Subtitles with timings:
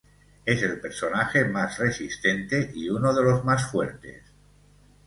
[0.45, 4.23] Es el personaje más resistente y uno de los más fuertes.